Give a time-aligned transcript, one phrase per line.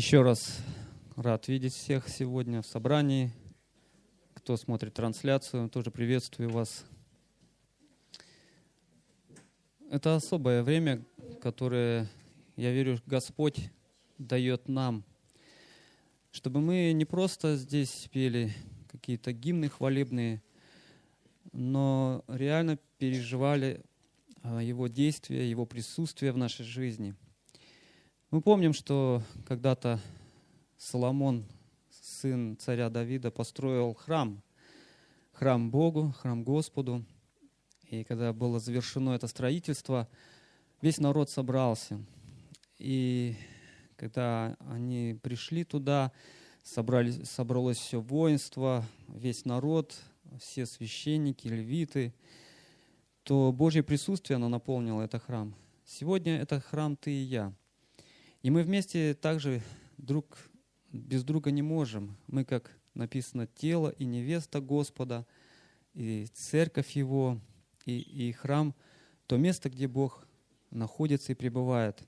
[0.00, 0.56] Еще раз
[1.14, 3.34] рад видеть всех сегодня в собрании.
[4.32, 6.86] Кто смотрит трансляцию, тоже приветствую вас.
[9.90, 11.04] Это особое время,
[11.42, 12.08] которое,
[12.56, 13.70] я верю, Господь
[14.16, 15.04] дает нам,
[16.30, 18.54] чтобы мы не просто здесь пели
[18.90, 20.42] какие-то гимны хвалебные,
[21.52, 23.84] но реально переживали
[24.42, 27.14] а, Его действия, Его присутствие в нашей жизни–
[28.30, 29.98] мы помним, что когда-то
[30.76, 31.44] Соломон,
[31.90, 34.40] сын царя Давида, построил храм,
[35.32, 37.04] храм Богу, храм Господу.
[37.88, 40.08] И когда было завершено это строительство,
[40.80, 42.00] весь народ собрался.
[42.78, 43.34] И
[43.96, 46.12] когда они пришли туда,
[46.62, 49.98] собрались, собралось все воинство, весь народ,
[50.38, 52.14] все священники, левиты,
[53.24, 55.52] то Божье присутствие, оно наполнило этот храм.
[55.84, 57.52] Сегодня это храм ты и я.
[58.42, 59.60] И мы вместе также
[59.98, 60.38] друг
[60.92, 62.16] без друга не можем.
[62.26, 65.26] Мы, как написано, тело и невеста Господа,
[65.92, 67.38] и церковь Его,
[67.84, 68.74] и, и храм,
[69.26, 70.26] то место, где Бог
[70.70, 72.02] находится и пребывает.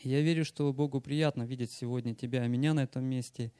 [0.00, 3.52] Я верю, что Богу приятно видеть сегодня тебя и меня на этом месте.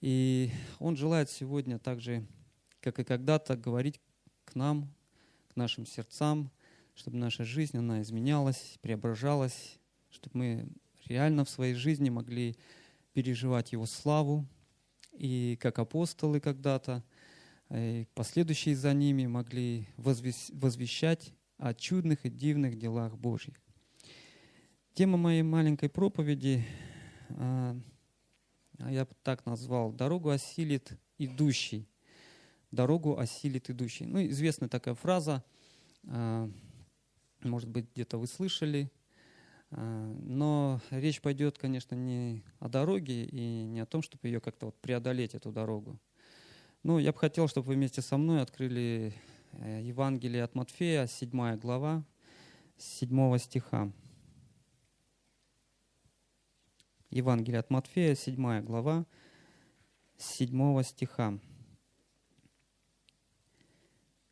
[0.00, 2.26] И Он желает сегодня также,
[2.80, 4.00] как и когда-то, говорить
[4.44, 4.90] к нам,
[5.52, 6.50] к нашим сердцам,
[6.94, 9.78] чтобы наша жизнь, она изменялась, преображалась,
[10.10, 10.68] чтобы мы
[11.06, 12.56] реально в своей жизни могли
[13.12, 14.46] переживать Его славу,
[15.12, 17.02] и как апостолы когда-то,
[17.70, 23.56] и последующие за ними могли возвещать о чудных и дивных делах Божьих.
[24.94, 26.64] Тема моей маленькой проповеди,
[27.30, 27.76] а,
[28.78, 31.88] я так назвал, «Дорогу осилит идущий».
[32.70, 34.06] «Дорогу осилит идущий».
[34.06, 35.44] Ну, известная такая фраза,
[36.04, 36.50] а,
[37.42, 38.90] может быть, где-то вы слышали,
[39.70, 44.80] но речь пойдет, конечно, не о дороге и не о том, чтобы ее как-то вот
[44.80, 45.98] преодолеть, эту дорогу.
[46.82, 49.12] Ну, я бы хотел, чтобы вы вместе со мной открыли
[49.52, 52.04] э, Евангелие от Матфея, 7 глава,
[52.78, 53.92] 7 стиха.
[57.10, 59.06] Евангелие от Матфея, 7 глава,
[60.16, 61.38] 7 стиха.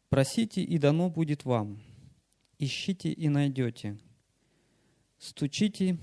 [0.09, 1.83] «Просите, и дано будет вам,
[2.59, 3.99] ищите и найдете,
[5.19, 5.99] Стучите,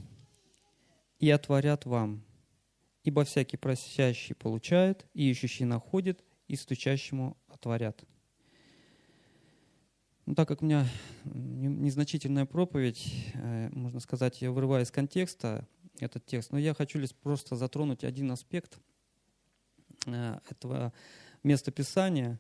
[1.24, 2.22] и отворят вам.
[3.06, 8.04] Ибо всякий просящий получает, и ищущий находит, и стучащему отворят.
[10.26, 10.86] Ну, так как у меня
[11.24, 15.66] незначительная проповедь, э, можно сказать, я вырываю из контекста
[16.00, 18.80] этот текст, но я хочу лишь просто затронуть один аспект
[20.08, 20.92] э, этого
[21.42, 22.38] места Писания.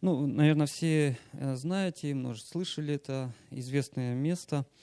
[0.00, 4.66] Ну, наверное, все э, знаете, может, слышали это известное место–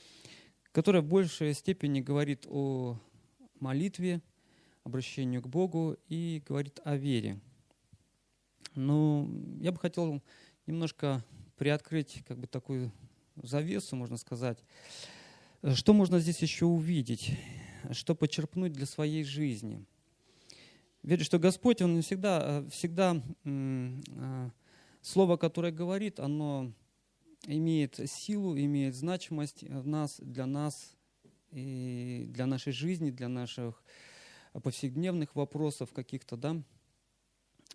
[0.75, 2.99] которая в большей степени говорит о
[3.61, 4.21] молитве,
[4.83, 7.39] обращению к Богу и говорит о вере.
[8.75, 9.25] Но
[9.61, 10.21] я бы хотел
[10.67, 11.23] немножко
[11.55, 12.91] приоткрыть как бы такую
[13.41, 14.61] завесу, можно сказать.
[15.75, 17.39] Что можно здесь еще увидеть?
[17.91, 19.85] Что почерпнуть для своей жизни?
[21.03, 24.51] Верю, что Господь, Он всегда, всегда а,
[25.01, 26.73] слово, которое говорит, оно
[27.45, 30.95] имеет силу, имеет значимость в нас, для нас,
[31.51, 33.81] и для нашей жизни, для наших
[34.61, 36.61] повседневных вопросов каких-то, да.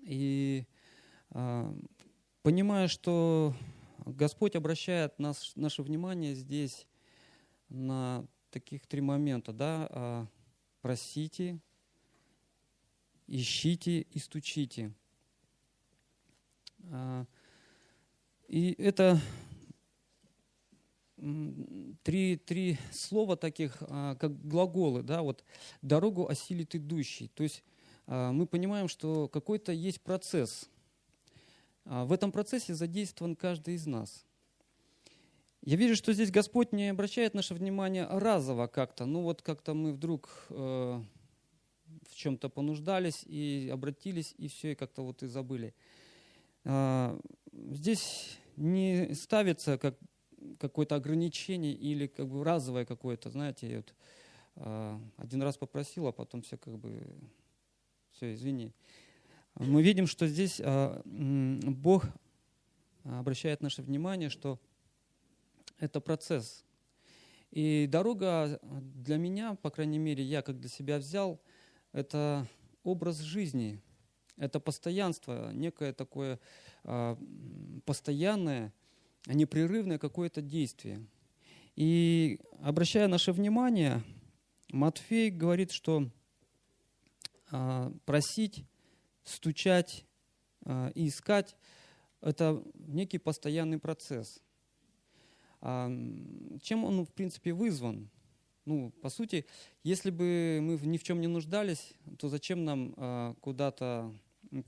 [0.02, 0.66] И
[1.30, 1.74] э,
[2.42, 3.54] понимая, что
[4.04, 6.86] Господь обращает нас, наше внимание здесь
[7.68, 10.26] на таких три момента, да, э,
[10.80, 11.58] просите,
[13.26, 14.92] ищите и стучите.
[16.84, 17.24] Э,
[18.48, 19.20] и это
[22.02, 25.44] три, три слова таких, а, как глаголы, да, вот
[25.82, 27.28] дорогу осилит идущий.
[27.28, 27.62] То есть
[28.06, 30.68] а, мы понимаем, что какой-то есть процесс.
[31.84, 34.24] А, в этом процессе задействован каждый из нас.
[35.62, 39.04] Я вижу, что здесь Господь не обращает наше внимание разово как-то.
[39.04, 41.02] Ну вот как-то мы вдруг э,
[42.08, 45.74] в чем-то понуждались и обратились, и все, и как-то вот и забыли.
[47.52, 49.98] Здесь не ставится как
[50.58, 53.94] какое-то ограничение или как бы разовое какое-то, знаете, вот,
[54.56, 57.02] э, один раз попросил, а потом все как бы,
[58.12, 58.72] все, извини.
[59.56, 62.06] Мы видим, что здесь э, Бог
[63.04, 64.58] обращает наше внимание, что
[65.78, 66.64] это процесс.
[67.50, 71.40] И дорога для меня, по крайней мере, я как для себя взял,
[71.92, 72.46] это
[72.84, 73.80] образ жизни,
[74.36, 76.38] это постоянство, некое такое
[76.84, 77.16] э,
[77.84, 78.72] постоянное,
[79.26, 81.06] а непрерывное какое-то действие.
[81.76, 84.02] И обращая наше внимание,
[84.70, 86.10] Матфей говорит, что
[87.50, 88.64] а, просить,
[89.24, 90.04] стучать
[90.64, 91.56] а, и искать–
[92.20, 94.42] это некий постоянный процесс.
[95.60, 95.88] А,
[96.62, 98.10] чем он, в принципе, вызван?
[98.66, 99.46] Ну, по сути,
[99.82, 104.14] если бы мы ни в чем не нуждались, то зачем нам куда-то,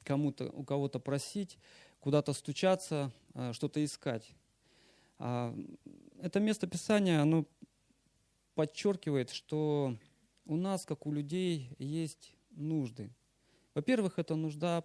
[0.02, 1.58] кому-то, у кого-то просить,
[2.00, 3.12] куда-то стучаться,
[3.52, 4.34] что-то искать?
[5.24, 5.54] А,
[6.20, 7.46] это место Писания, оно
[8.56, 9.96] подчеркивает, что
[10.46, 13.08] у нас, как у людей, есть нужды.
[13.72, 14.82] Во-первых, это нужда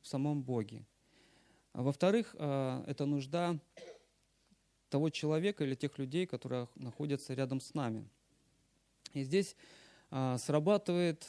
[0.00, 0.86] в самом Боге.
[1.72, 3.58] А во-вторых, а, это нужда
[4.88, 8.08] того человека или тех людей, которые находятся рядом с нами.
[9.14, 9.56] И здесь
[10.12, 11.28] а, срабатывает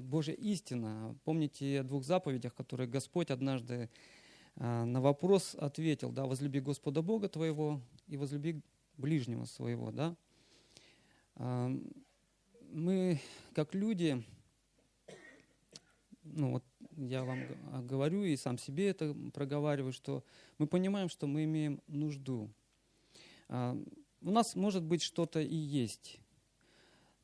[0.00, 1.18] Божья истина.
[1.24, 3.90] Помните о двух заповедях, которые Господь однажды
[4.56, 8.62] на вопрос ответил, да, возлюби Господа Бога твоего и возлюби
[8.96, 10.16] ближнего своего, да.
[12.72, 13.20] Мы,
[13.54, 14.24] как люди,
[16.22, 16.64] ну вот
[16.96, 17.40] я вам
[17.72, 20.24] а, говорю и сам себе это проговариваю, что
[20.58, 22.50] мы понимаем, что мы имеем нужду.
[23.48, 23.76] А,
[24.22, 26.18] у нас может быть что-то и есть,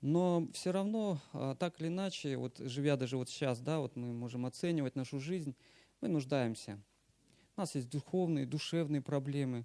[0.01, 4.13] но все равно, а, так или иначе, вот живя даже вот сейчас, да, вот мы
[4.13, 5.55] можем оценивать нашу жизнь,
[6.01, 6.79] мы нуждаемся.
[7.63, 9.65] Нас есть духовные, душевные проблемы,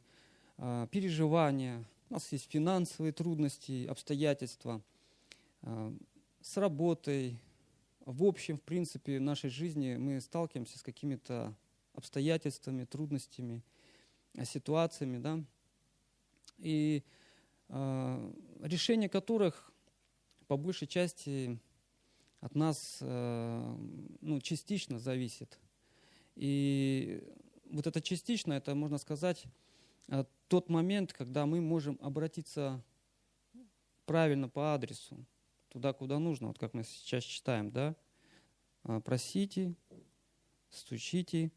[0.92, 4.84] переживания, у нас есть финансовые трудности, обстоятельства
[5.64, 7.40] с работой,
[8.06, 11.56] в общем, в принципе, в нашей жизни мы сталкиваемся с какими-то
[11.96, 13.64] обстоятельствами, трудностями,
[14.36, 15.44] э, ситуациями, да,
[16.60, 17.04] и
[17.70, 19.72] э, решение которых
[20.46, 21.60] по большей части
[22.42, 23.76] от нас э,
[24.22, 25.58] ну, частично зависит.
[26.36, 27.24] И
[27.72, 29.46] вот это частично, это, можно сказать,
[30.08, 32.84] э, тот момент, когда мы можем обратиться
[34.06, 35.26] правильно по адресу
[35.70, 37.96] туда, куда нужно, вот как мы сейчас читаем, да?
[38.84, 39.76] А, просите,
[40.70, 41.52] стучите,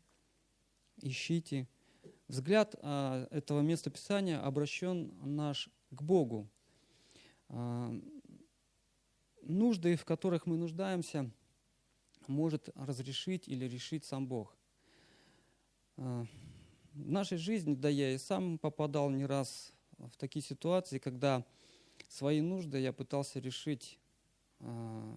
[1.01, 1.69] ищите.
[2.29, 6.49] Взгляд а, этого места Писания обращен наш к Богу.
[7.49, 7.93] А,
[9.43, 11.31] нужды, в которых мы нуждаемся,
[12.27, 14.57] может разрешить или решить сам Бог.
[16.01, 21.45] В нашей жизни, да я и сам попадал не раз в такие ситуации, когда
[22.09, 23.99] свои нужды я пытался решить
[24.61, 25.15] а,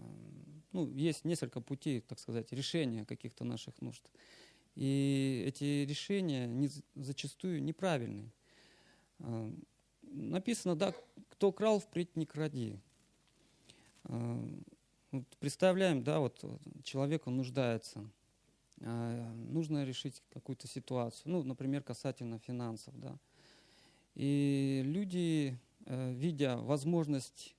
[0.74, 4.03] ну, есть несколько путей, так сказать, решения каких-то наших нужд.
[4.75, 8.30] И эти решения не, зачастую неправильные.
[9.19, 9.53] А,
[10.01, 10.94] написано, да,
[11.30, 12.77] кто крал, впредь не кради.
[14.03, 16.44] Вот представляем, да, вот
[16.83, 18.06] человек, он нуждается,
[19.53, 23.17] нужно решить какую-то ситуацию, ну, например, касательно финансов, да.
[24.15, 27.55] И люди, э, видя возможность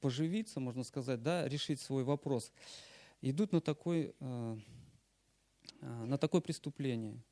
[0.00, 2.52] поживиться, можно сказать, да, решить свой вопрос,
[3.20, 4.56] идут на, такой, э,
[5.80, 7.22] э, на такое преступление.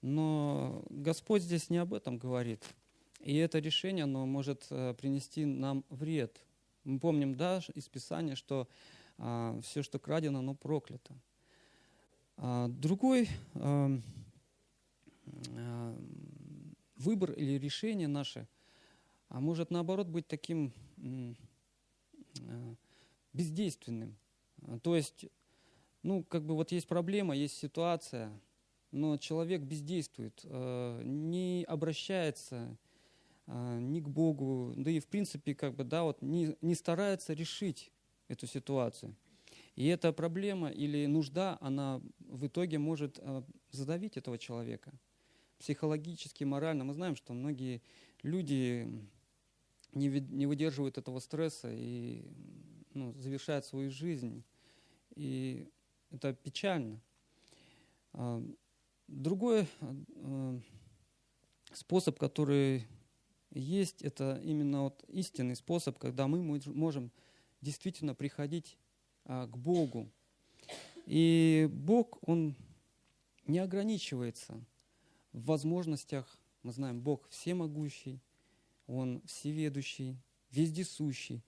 [0.00, 2.64] Но Господь здесь не об этом говорит.
[3.20, 4.66] И это решение, оно может
[4.98, 6.40] принести нам вред.
[6.82, 8.66] Мы помним, да, из Писания, что
[9.62, 11.14] все, что крадено, оно проклято.
[12.44, 13.28] А другой
[16.96, 18.48] выбор или решение наше
[19.28, 20.72] а может наоборот быть таким
[23.32, 24.16] бездейственным.
[24.82, 25.26] То есть,
[26.02, 28.32] ну, как бы вот есть проблема, есть ситуация,
[28.90, 32.76] но человек бездействует, не обращается
[33.46, 37.92] ни к Богу, да и в принципе, как бы, да, вот не, не старается решить
[38.26, 39.14] эту ситуацию.
[39.76, 42.02] И эта проблема или нужда, она
[42.32, 43.20] в итоге может
[43.70, 44.92] задавить этого человека
[45.58, 46.84] психологически, морально.
[46.84, 47.82] Мы знаем, что многие
[48.22, 48.88] люди
[49.92, 52.24] не, выдерживают этого стресса и
[52.94, 54.42] ну, завершают свою жизнь.
[55.14, 55.68] И
[56.10, 57.00] это печально.
[58.12, 58.42] А,
[59.06, 60.60] другой а,
[61.72, 62.86] способ, который
[63.50, 67.12] есть, это именно вот истинный способ, когда мы можем
[67.60, 68.78] действительно приходить
[69.24, 70.10] а, к Богу.
[71.12, 72.56] И Бог, Он
[73.46, 74.58] не ограничивается
[75.34, 76.40] в возможностях.
[76.62, 78.22] Мы знаем, Бог всемогущий,
[78.86, 80.16] он всеведущий,
[80.50, 81.44] вездесущий.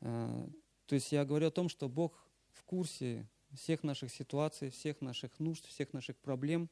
[0.00, 0.50] А,
[0.86, 5.38] то есть я говорю о том, что Бог в курсе всех наших ситуаций, всех наших
[5.38, 6.68] нужд, всех наших проблем.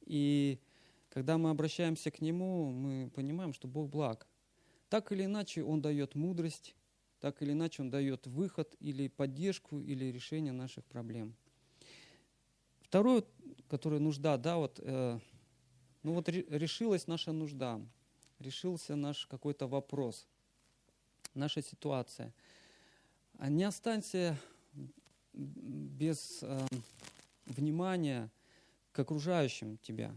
[0.00, 0.58] И
[1.10, 4.26] когда мы обращаемся к Нему, мы понимаем, что Бог благ.
[4.88, 6.74] Так или иначе Он дает мудрость,
[7.20, 11.34] так или иначе Он дает выход или поддержку, или решение наших проблем.
[12.80, 13.24] Второе,
[13.68, 15.18] которое нужда, да, вот, э,
[16.02, 17.80] ну вот решилась наша нужда
[18.38, 20.26] решился наш какой-то вопрос,
[21.34, 22.32] наша ситуация.
[23.38, 24.38] А не останься
[25.32, 26.66] без э,
[27.44, 28.30] внимания
[28.92, 30.14] к окружающим тебя.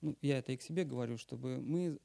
[0.00, 1.98] Ну, я это и к себе говорю, чтобы мы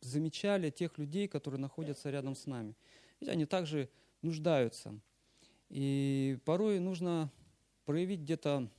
[0.00, 2.74] замечали тех людей, которые находятся рядом с нами.
[3.20, 3.90] Ведь они также
[4.22, 4.98] нуждаются.
[5.68, 7.30] И порой нужно
[7.84, 8.70] проявить где-то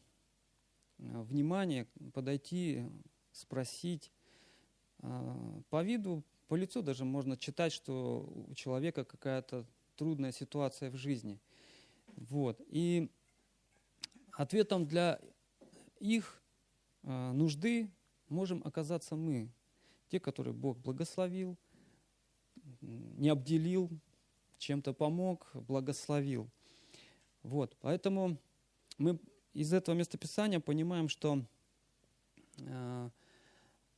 [0.98, 2.86] э, внимание, подойти,
[3.32, 4.12] спросить.
[5.00, 9.66] А, по виду, по лицу даже можно читать, что у человека какая-то
[9.96, 11.40] трудная ситуация в жизни.
[12.16, 12.62] Вот.
[12.68, 13.12] И
[14.32, 15.20] ответом для
[16.00, 16.42] их
[17.04, 17.90] э, нужды
[18.30, 19.52] можем оказаться мы,
[20.10, 21.58] те, которые Бог благословил,
[22.82, 23.90] не обделил,
[24.58, 26.50] чем-то помог, благословил.
[27.44, 28.38] Вот, поэтому
[28.98, 29.20] мы
[29.54, 31.46] из этого местописания понимаем, что
[32.58, 33.10] э,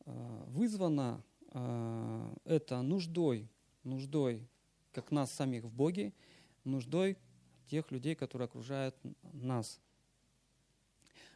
[0.06, 3.50] э, вызвано э, это нуждой,
[3.84, 4.48] нуждой
[4.92, 6.14] как нас самих в Боге,
[6.64, 7.18] нуждой
[7.68, 8.96] тех людей, которые окружают
[9.34, 9.80] нас.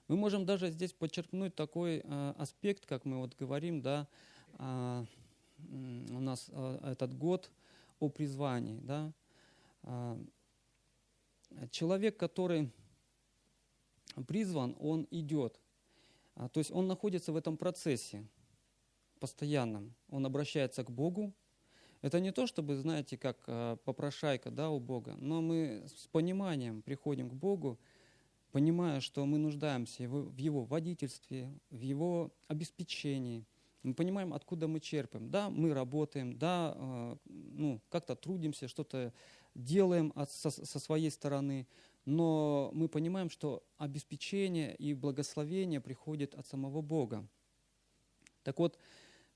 [0.07, 4.07] Мы можем даже здесь подчеркнуть такой э, аспект, как мы вот говорим, да,
[4.59, 5.05] э,
[5.59, 6.49] у нас
[6.83, 7.51] этот год
[8.01, 9.13] о призвании, да.
[9.83, 10.17] Э,
[11.69, 12.71] человек, который
[14.27, 15.61] призван, он идет,
[16.35, 18.27] а, то есть он находится в этом процессе
[19.19, 21.33] постоянном, он обращается к Богу.
[22.01, 26.81] Это не то, чтобы, знаете, как э, попрошайка да, у Бога, но мы с пониманием
[26.81, 27.79] приходим к Богу,
[28.51, 33.45] понимая, что мы нуждаемся в Его водительстве, в Его обеспечении.
[33.83, 35.29] Мы понимаем, откуда мы черпаем.
[35.31, 39.11] Да, мы работаем, да, э, ну, как-то трудимся, что-то
[39.55, 41.67] делаем от, со, своей стороны,
[42.05, 47.27] но мы понимаем, что обеспечение и благословение приходит от самого Бога.
[48.43, 48.77] Так вот,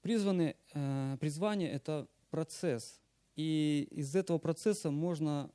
[0.02, 3.02] призваны, э, призвание– это процесс,
[3.36, 5.52] и из этого процесса можно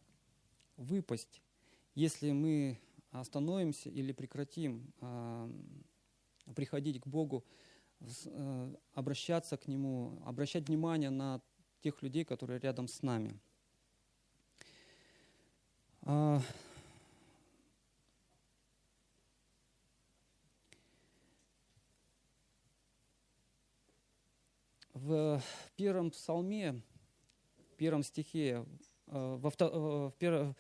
[0.76, 1.40] выпасть,
[1.94, 2.78] если мы
[3.11, 5.50] остановимся или прекратим э,
[6.54, 7.44] приходить к Богу,
[8.95, 11.40] обращаться к Нему, обращать внимание на
[11.80, 13.38] тех людей, которые рядом с нами.
[16.02, 16.40] А,
[24.95, 25.42] в
[25.76, 26.83] первом псалме,
[27.59, 28.64] в первом стихе,
[29.07, 30.57] э, во, в, первом,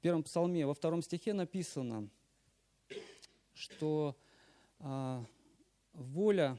[0.00, 2.08] первом псалме, во втором стихе написано,
[3.54, 4.16] что
[4.78, 5.24] а,
[5.92, 6.58] воля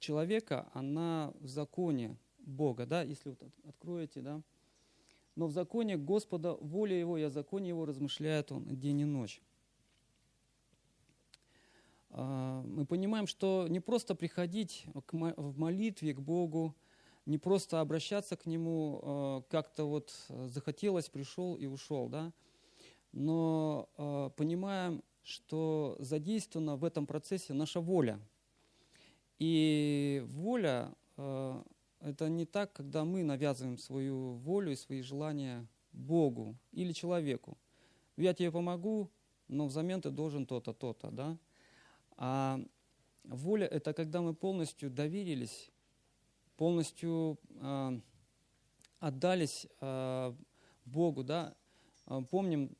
[0.00, 4.42] человека, она в законе Бога, да, если вот откроете, да,
[5.36, 9.40] но в законе Господа воля Его, о законе Его размышляет Он день и ночь.
[12.10, 16.74] А, мы понимаем, что не просто приходить в молитве к Богу,
[17.26, 22.32] не просто обращаться к Нему, а, как-то вот захотелось, пришел и ушел, да,
[23.12, 28.20] но э, понимаем, что задействована в этом процессе наша воля.
[29.40, 31.62] И воля э,
[32.00, 37.58] это не так, когда мы навязываем свою волю и свои желания Богу или человеку.
[38.16, 39.10] Я тебе помогу,
[39.48, 41.38] но взамен ты должен то-то, то-то, да?
[42.16, 42.60] А
[43.24, 45.70] воля– это когда мы полностью доверились,
[46.56, 48.00] полностью э,
[49.00, 50.34] отдались э,
[50.84, 51.54] Богу, да?
[52.30, 52.76] Помним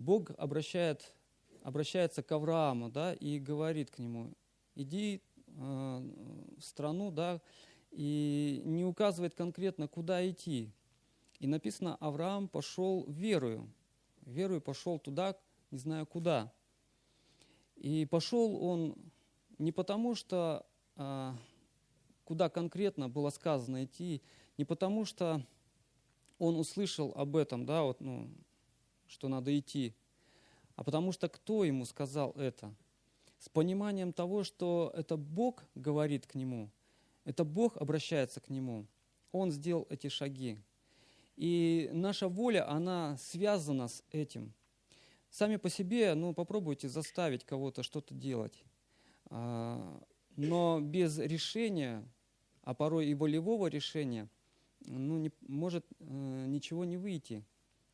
[0.00, 1.12] Бог обращает,
[1.62, 4.32] обращается к Аврааму да, и говорит к нему,
[4.74, 5.29] иди э,
[6.58, 7.40] страну, да,
[7.90, 10.72] и не указывает конкретно, куда идти.
[11.38, 13.68] И написано, Авраам пошел верою.
[14.22, 15.36] Верою пошел туда,
[15.70, 16.52] не знаю куда.
[17.76, 18.94] И пошел он
[19.58, 20.66] не потому, что
[20.96, 21.32] э,
[22.24, 24.22] куда конкретно было сказано идти,
[24.58, 25.44] не потому, что
[26.38, 28.30] он услышал об этом, да, вот, ну,
[29.06, 29.94] что надо идти,
[30.76, 32.74] а потому что кто ему сказал это?
[33.40, 36.70] С пониманием того, что это Бог говорит к нему,
[37.24, 38.86] это Бог обращается к нему.
[39.32, 40.58] Он сделал эти шаги.
[41.34, 44.52] И наша воля, она связана с этим.
[45.30, 48.62] Сами по себе, ну, попробуйте заставить кого-то что-то делать.
[49.26, 50.00] А,
[50.36, 52.08] но без решения,
[52.62, 54.28] а порой и волевого решения,
[54.80, 57.44] ну, не, может э, ничего не выйти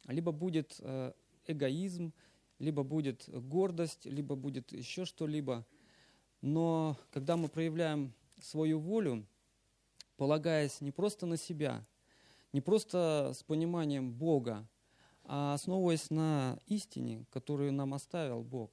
[0.09, 1.13] либо будет э,
[1.47, 2.13] эгоизм,
[2.59, 5.67] либо будет гордость, либо будет еще что-либо.
[6.41, 9.27] Но когда мы проявляем свою волю,
[10.17, 11.85] полагаясь не просто на себя,
[12.53, 14.67] не просто с пониманием Бога,
[15.25, 18.71] а основываясь на истине, которую нам оставил Бог,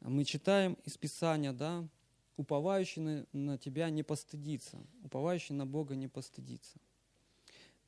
[0.00, 1.86] мы читаем из Писания, да,
[2.36, 6.78] уповающий на, тебя не постыдится, уповающий на Бога не постыдится.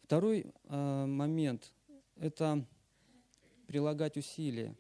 [0.03, 1.73] Второй э, момент–
[2.17, 2.65] это
[3.67, 4.75] прилагать усилия.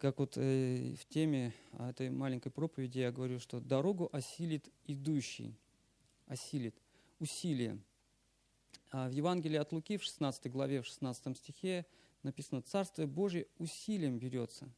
[0.00, 5.54] Как вот э, в теме этой маленькой проповеди я говорю, что дорогу осилит идущий,
[6.26, 6.74] осилит,
[7.18, 7.78] усилие.
[8.90, 11.84] А в Евангелии от Луки в 16 главе, в 16 стихе
[12.22, 14.72] написано «Царствие Божие усилием берется,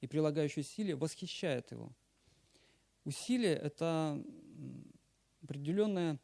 [0.00, 1.92] и прилагающее усилие восхищает его».
[3.04, 4.20] Усилие– это
[5.40, 6.18] определенное,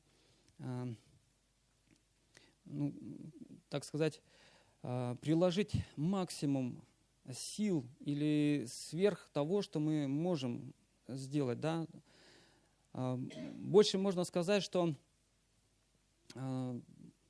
[0.58, 0.88] а,
[2.64, 2.94] ну,
[3.68, 4.20] так сказать,
[4.82, 6.82] а, приложить максимум
[7.32, 10.72] сил или сверх того, что мы можем
[11.08, 11.60] сделать.
[11.60, 11.86] Да?
[12.92, 13.16] А,
[13.54, 14.94] больше можно сказать, что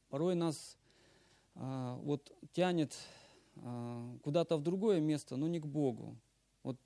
[0.09, 0.76] порой нас
[1.54, 2.97] вот тянет
[4.23, 6.16] куда-то в другое место, но не к Богу.
[6.62, 6.78] Вот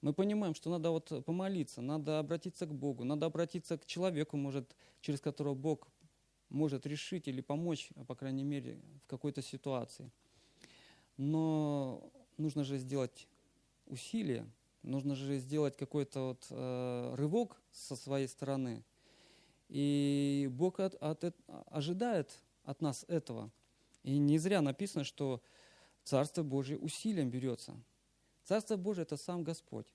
[0.00, 4.76] мы понимаем, что надо вот помолиться, надо обратиться к Богу, надо обратиться к человеку, может,
[5.00, 5.88] через которого Бог
[6.50, 10.10] может решить или помочь, по крайней мере, в какой-то ситуации.
[11.16, 13.28] Но нужно же сделать
[13.86, 14.46] усилие,
[14.82, 18.84] нужно же сделать какой-то вот, э, рывок со своей стороны.
[19.68, 21.34] И Бог от, от,
[21.66, 22.30] ожидает
[22.64, 23.50] от нас этого.
[24.02, 25.42] И не зря написано, что
[26.04, 27.74] Царство Божие усилием берется.
[28.44, 29.86] Царство Божие– это сам Господь,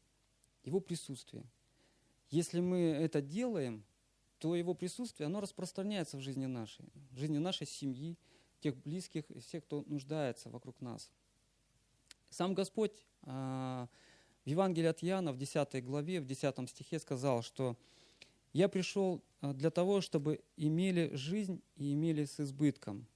[0.63, 1.43] Его присутствие.
[2.31, 3.83] Если мы это делаем,
[4.39, 8.17] то Его присутствие, оно распространяется в жизни нашей, в жизни нашей семьи,
[8.59, 11.11] тех близких всех, кто нуждается вокруг нас.
[12.29, 13.87] Сам Господь а,
[14.45, 17.77] в Евангелии от Иоанна в 10 главе, в 10 стихе сказал, что
[18.53, 23.07] «Я пришел а, для того, чтобы имели жизнь и имели с избытком».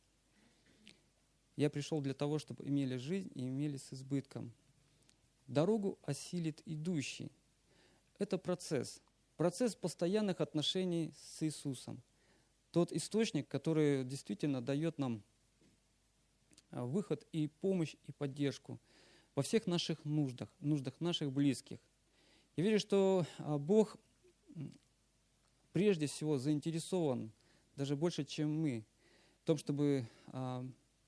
[1.56, 4.52] Я пришел для того, чтобы имели жизнь и имели с избытком.
[5.48, 7.32] Дорогу осилит идущий.
[8.18, 9.02] Это процесс.
[9.38, 12.02] Процесс постоянных отношений с Иисусом.
[12.72, 15.22] Тот источник, который действительно дает нам
[16.82, 18.80] выход и помощь, и поддержку
[19.36, 21.80] во всех наших нуждах, нуждах наших близких.
[22.56, 23.98] Я верю, что а, Бог
[25.72, 27.32] прежде всего заинтересован,
[27.76, 28.86] даже больше, чем мы,
[29.42, 30.66] в том, чтобы а,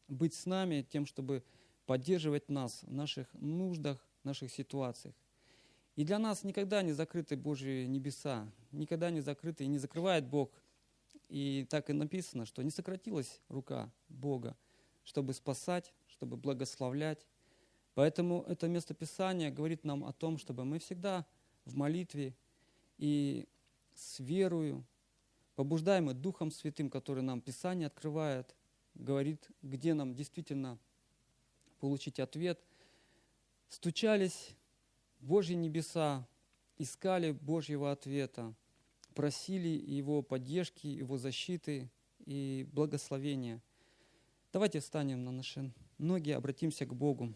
[0.07, 1.43] быть с нами, тем, чтобы
[1.85, 5.15] поддерживать нас в наших нуждах, наших ситуациях.
[5.95, 10.51] И для нас никогда не закрыты Божьи небеса, никогда не закрыты и не закрывает Бог.
[11.29, 14.57] И так и написано, что не сократилась рука Бога,
[15.05, 17.25] чтобы спасать, чтобы благословлять.
[17.93, 21.25] Поэтому это местописание говорит нам о том, чтобы мы всегда
[21.63, 22.35] в молитве
[22.97, 23.47] и
[23.93, 24.83] с верою,
[25.55, 28.53] побуждаемы Духом Святым, который нам Писание открывает,
[28.95, 30.77] говорит, где нам действительно
[31.79, 32.59] получить ответ–
[33.75, 34.55] стучались
[35.19, 36.27] в Божьи небеса,
[36.77, 38.53] искали Божьего ответа,
[39.13, 41.89] просили Его поддержки, Его защиты
[42.25, 43.61] и благословения.
[44.55, 47.33] Давайте встанем на наши ноги, обратимся к Богу.